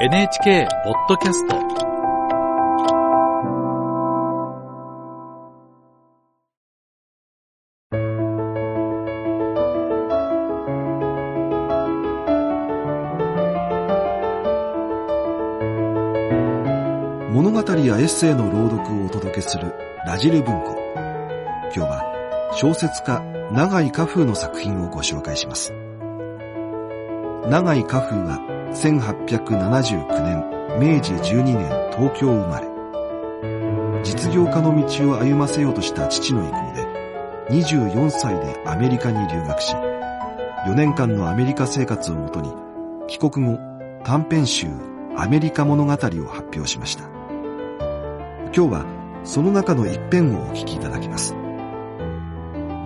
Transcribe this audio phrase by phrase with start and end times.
[0.00, 1.56] NHK ポッドキャスト
[17.32, 19.74] 物語やエッセイの朗読をお届けする
[20.06, 20.78] ラジル文庫。
[20.94, 23.20] 今日は小説家
[23.52, 25.72] 長井家風の作品をご紹介します。
[27.50, 30.44] 長井家風は1879年
[30.78, 32.68] 明治12年東京生まれ。
[34.04, 36.86] 実業家の道を歩ませようとした父の意向で
[37.50, 39.74] 24歳でアメリカに留学し、
[40.66, 42.52] 4年間のアメリカ生活をもとに
[43.08, 43.58] 帰国後
[44.04, 44.66] 短編集
[45.16, 46.12] アメリカ物語を発
[46.54, 47.04] 表しました。
[48.52, 48.86] 今日は
[49.24, 51.34] その中の一編をお聞きいただきます。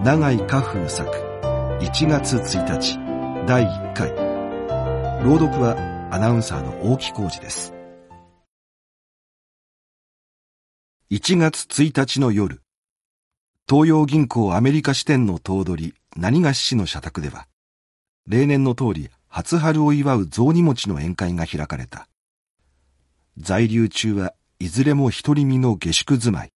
[0.04, 1.10] 長井家風作
[1.80, 2.98] 1月1日
[3.46, 4.21] 第1回
[5.24, 5.76] 朗読は
[6.10, 7.72] アナウンサーの大木浩二です。
[11.12, 12.60] 1月1日の夜
[13.70, 17.46] 東洋銀行アメリカ支店の頭取何がし市の社宅では
[18.26, 22.08] 例年の通り初春を祝う雑煮餅の宴会が開かれた。
[23.38, 26.50] 在留中はいずれも独り身の下宿住まい。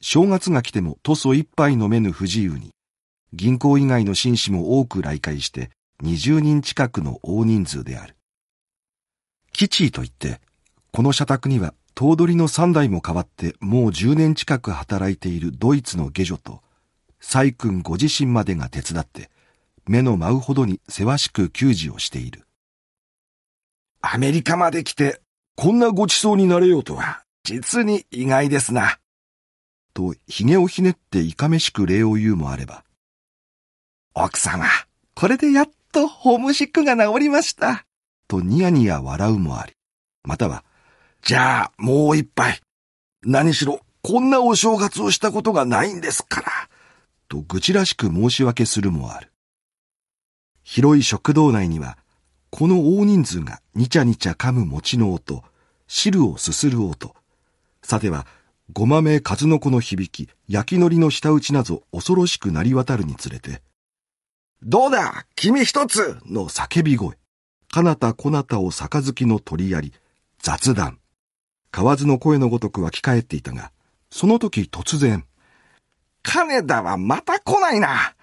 [0.00, 2.70] 正月が来ても塗装一杯飲めぬ不自由に、
[3.32, 5.70] 銀行以外の紳士も多く来会して
[6.02, 8.16] 20人近くの大人数である。
[9.52, 10.40] キチーといって、
[10.92, 16.60] この社宅には頭取の三代も変わってもう10年近く働いているドイツの下女と、
[17.20, 19.30] 細君ご自身までが手伝って、
[19.86, 22.46] 目の舞うほどにせわしく給仕をしている。
[24.00, 25.20] アメリカまで来て、
[25.56, 28.98] こんなごちそうになれようとは、実に意外ですな。
[29.94, 32.84] と、髭をひねっていかめしく礼を言うもあれば。
[34.14, 34.66] 奥様、
[35.14, 37.86] これでやっとホームシックが治りました。
[38.26, 39.74] とニヤニヤ笑うもあり。
[40.24, 40.64] または、
[41.22, 42.60] じゃあ、もう一杯。
[43.22, 46.48] 何しろ、こんなお正月をしたことがないんですから。
[47.28, 49.30] と愚痴らしく申し訳するもある。
[50.64, 51.96] 広い食堂内には、
[52.50, 55.44] この大人数がにちゃにちゃ噛む餅の音、
[55.86, 57.14] 汁をすする音、
[57.82, 58.26] さては、
[58.72, 63.62] ごまめ数の子の響き、焼き海苔の舌打ちなど恐ろしくなり渡るにつれて、
[64.64, 67.18] どうだ君一つの叫び声、
[67.70, 69.92] かなたこなたを杯の取りやり、
[70.38, 70.98] 雑談。
[71.70, 73.72] 河の声のごとく湧き返っていたが、
[74.10, 75.26] その時突然、
[76.22, 77.88] 金田はまた来ないな。
[77.90, 78.14] あ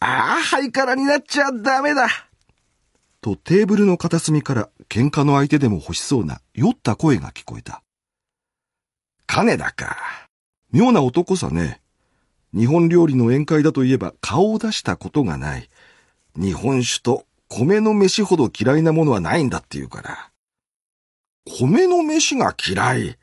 [0.00, 2.08] あ、ハイカラになっちゃダメだ。
[3.20, 7.84] とテーブルの片隅から喧嘩の相手でも欲しそうな酔った声が聞こえた。
[9.28, 9.96] 金田か。
[10.72, 11.81] 妙な男さね。
[12.54, 15.68] 日本料理の宴会だといえば顔を出したことがない。
[16.36, 20.30] 日本酒と米の飯ほど嫌いなものはないんだって言うから。
[21.44, 23.18] 米の飯が嫌い。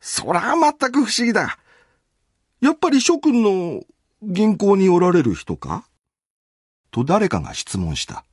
[0.00, 1.58] そら全く不思議だ。
[2.60, 3.82] やっぱり諸君の
[4.22, 5.86] 銀行におられる人か？
[6.90, 8.24] と誰かが質問した。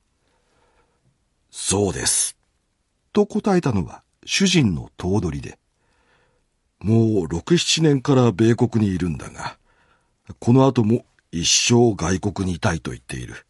[1.49, 2.37] そうです。
[3.13, 5.59] と答えたのは主人の頭取で。
[6.79, 9.57] もう六七年から米国にいるんだが、
[10.39, 13.45] この後も一生外国にいたいと言っている。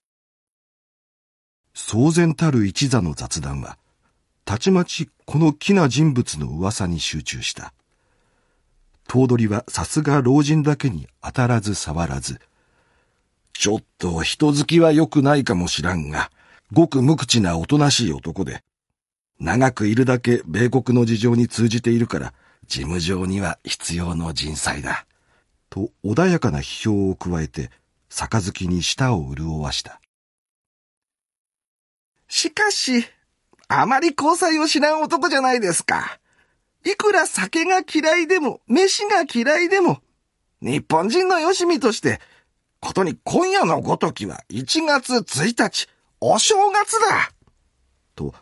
[1.73, 3.77] 騒然たる一座の雑談は、
[4.45, 7.73] たちまちこの奇な人物の噂に集中した。
[9.07, 12.39] 頭取はさすが老人だけに当たらず触らず、
[13.53, 16.31] ちょっと人好きは良くないかもしらんが、
[16.71, 18.63] ごく無口なおとなしい男で、
[19.39, 22.33] 長くいるだけ米国の事情に通じているから、
[22.67, 25.05] 事務上には必要の人才だ。
[25.71, 27.71] と穏やかな批評を加えて、
[28.09, 30.01] 杯に舌を潤わした。
[32.27, 33.05] しかし、
[33.69, 36.19] あまり交際をしない男じゃないですか。
[36.85, 40.01] いくら酒が嫌いでも、飯が嫌いでも、
[40.61, 42.19] 日本人のよしみとして、
[42.81, 45.87] ことに今夜のごときは1月1日、
[46.19, 47.31] お正月だ
[48.15, 48.33] と、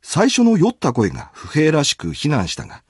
[0.00, 2.84] 最初の酔った声が不平らしく非難したが、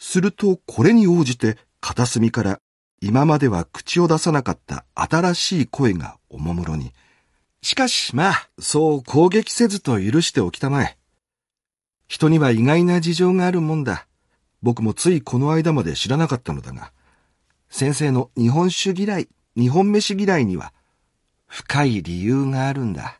[0.00, 2.60] するとこれに応じて片隅から
[3.02, 6.92] 今までは口を出さなかった新しい声がおもむろに、
[7.62, 10.98] しかしまあ、そう攻撃せずと許しておきたまえ。
[12.08, 14.06] 人には意外な事情があるもんだ。
[14.62, 16.92] 僕もついこの間まで知らなかったのだが、
[17.70, 20.72] 先生の日本酒嫌い、日本飯嫌いには
[21.46, 23.19] 深い理由があるんだ。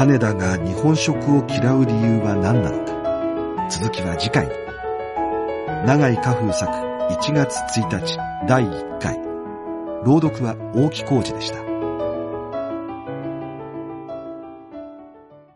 [0.00, 3.68] 金田が日本食を嫌う理由は何なのか。
[3.68, 4.46] 続きは次回。
[4.46, 4.52] に
[5.86, 8.16] 長井家風作1月1日
[8.48, 9.18] 第1回。
[10.02, 11.69] 朗読は大木浩二でした。